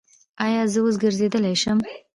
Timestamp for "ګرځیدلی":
1.03-1.55